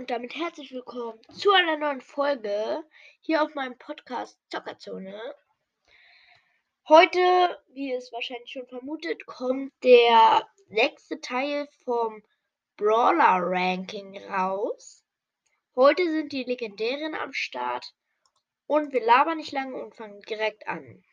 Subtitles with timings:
[0.00, 2.84] und damit herzlich willkommen zu einer neuen Folge
[3.20, 5.34] hier auf meinem Podcast Zockerzone.
[6.88, 7.18] Heute,
[7.72, 12.22] wie ihr es wahrscheinlich schon vermutet, kommt der sechste Teil vom
[12.76, 15.04] Brawler Ranking raus.
[15.74, 17.92] Heute sind die Legendären am Start
[18.68, 21.04] und wir labern nicht lange und fangen direkt an.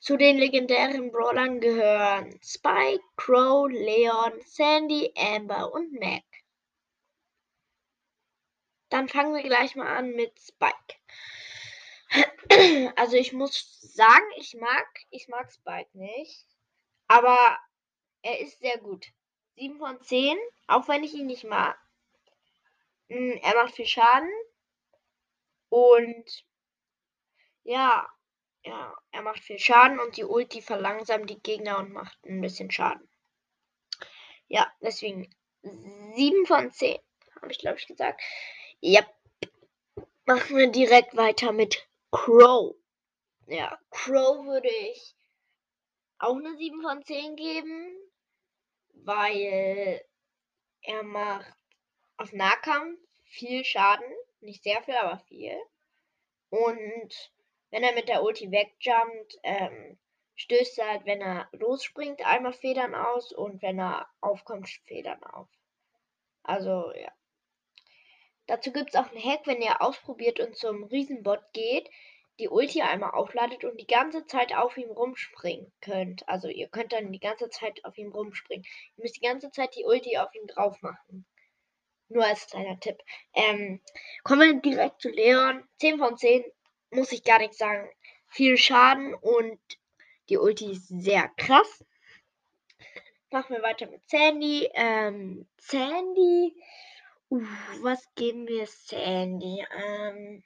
[0.00, 6.24] Zu den legendären Brawlern gehören Spike, Crow, Leon, Sandy, Amber und Mac.
[8.92, 10.96] Dann fangen wir gleich mal an mit Spike.
[12.96, 16.44] Also ich muss sagen, ich mag, ich mag Spike nicht.
[17.08, 17.58] Aber
[18.20, 19.06] er ist sehr gut.
[19.54, 20.36] 7 von 10,
[20.66, 21.78] auch wenn ich ihn nicht mag.
[23.08, 24.30] Hm, er macht viel Schaden.
[25.70, 26.44] Und
[27.62, 28.06] ja,
[28.62, 32.70] ja, er macht viel Schaden und die Ulti verlangsamt die Gegner und macht ein bisschen
[32.70, 33.08] Schaden.
[34.48, 36.98] Ja, deswegen 7 von 10,
[37.36, 38.20] habe ich glaube ich gesagt.
[38.84, 39.06] Ja.
[40.26, 42.74] Machen wir direkt weiter mit Crow.
[43.46, 45.14] Ja, Crow würde ich
[46.18, 47.96] auch eine 7 von 10 geben,
[48.94, 50.04] weil
[50.80, 51.56] er macht
[52.16, 54.12] auf Nahkampf viel Schaden.
[54.40, 55.56] Nicht sehr viel, aber viel.
[56.50, 57.32] Und
[57.70, 59.96] wenn er mit der Ulti wegjumpt, ähm,
[60.34, 65.48] stößt er halt, wenn er losspringt, einmal Federn aus und wenn er aufkommt, Federn auf.
[66.42, 67.12] Also, ja.
[68.52, 71.88] Dazu gibt es auch einen Hack, wenn ihr ausprobiert und zum Riesenbot geht,
[72.38, 76.28] die Ulti einmal aufladet und die ganze Zeit auf ihm rumspringen könnt.
[76.28, 78.66] Also ihr könnt dann die ganze Zeit auf ihm rumspringen.
[78.98, 81.24] Ihr müsst die ganze Zeit die Ulti auf ihn drauf machen.
[82.10, 82.98] Nur als kleiner Tipp.
[83.32, 83.80] Ähm,
[84.22, 85.66] kommen wir direkt zu Leon.
[85.78, 86.44] 10 von 10
[86.90, 87.88] muss ich gar nicht sagen.
[88.28, 89.60] Viel Schaden und
[90.28, 91.86] die Ulti ist sehr krass.
[93.30, 94.68] Machen wir weiter mit Sandy.
[94.74, 96.54] Ähm, Sandy
[97.32, 97.40] Uh,
[97.80, 99.64] was geben wir Sandy?
[99.74, 100.44] Ähm,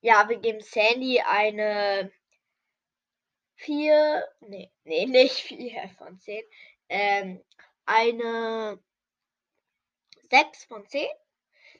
[0.00, 2.10] ja, wir geben Sandy eine
[3.56, 6.42] 4, nee, nee, nicht 4 von 10.
[6.88, 7.44] Ähm,
[7.84, 8.82] eine
[10.30, 11.06] 6 von 10.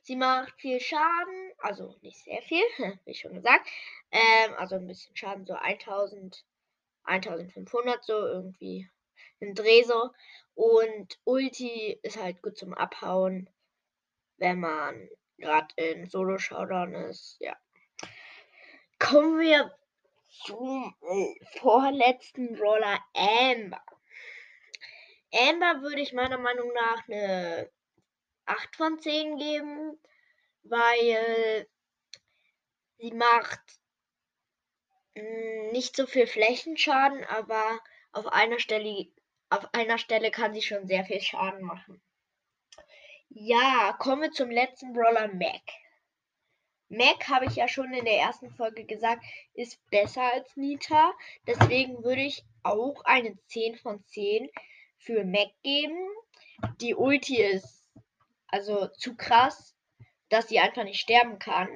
[0.02, 2.64] Sie macht viel Schaden, also nicht sehr viel,
[3.06, 3.66] wie schon gesagt.
[4.10, 6.44] Ähm, also ein bisschen Schaden, so 1000,
[7.04, 8.90] 1500, so irgendwie
[9.40, 10.10] ein Dreh so.
[10.54, 13.48] Und Ulti ist halt gut zum Abhauen
[14.40, 15.08] wenn man
[15.38, 17.36] gerade in Solo-Showdown ist.
[17.40, 17.56] Ja.
[18.98, 19.72] Kommen wir
[20.44, 23.82] zum äh, vorletzten Brawler Amber.
[25.32, 27.70] Amber würde ich meiner Meinung nach eine
[28.46, 30.00] 8 von 10 geben,
[30.62, 31.68] weil
[32.98, 33.60] sie macht
[35.14, 37.80] hm, nicht so viel Flächenschaden, aber
[38.12, 39.06] auf einer Stelle
[39.52, 42.00] auf einer Stelle kann sie schon sehr viel Schaden machen.
[43.32, 45.62] Ja, kommen wir zum letzten Brawler Mac.
[46.88, 49.24] Mac, habe ich ja schon in der ersten Folge gesagt,
[49.54, 51.12] ist besser als Nita.
[51.46, 54.50] Deswegen würde ich auch eine 10 von 10
[54.98, 55.96] für Mac geben.
[56.80, 57.86] Die Ulti ist
[58.48, 59.76] also zu krass,
[60.28, 61.68] dass sie einfach nicht sterben kann.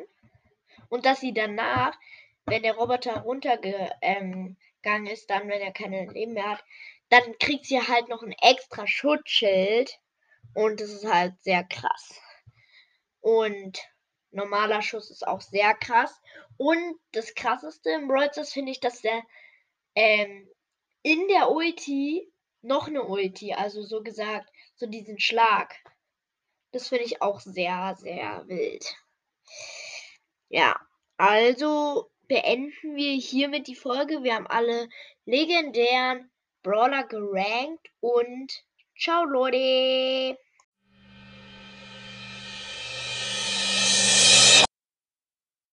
[0.89, 1.97] Und dass sie danach,
[2.47, 6.65] wenn der Roboter runtergegangen ähm, ist, dann, wenn er keine Leben mehr hat,
[7.11, 10.01] dann kriegt sie halt noch ein extra Schutzschild
[10.55, 12.21] und das ist halt sehr krass.
[13.21, 13.79] Und
[14.31, 16.21] normaler Schuss ist auch sehr krass.
[16.57, 19.23] Und das krasseste im Brawl finde ich, dass der
[19.95, 20.49] ähm,
[21.03, 22.31] in der Ulti
[22.63, 25.75] noch eine Ulti, also so gesagt, so diesen Schlag.
[26.73, 28.85] Das finde ich auch sehr, sehr wild.
[30.49, 30.75] Ja,
[31.17, 34.23] also beenden wir hiermit die Folge.
[34.23, 34.89] Wir haben alle
[35.25, 36.31] legendären
[36.63, 38.65] Brawler gerankt und
[38.97, 40.37] Ciao Lore!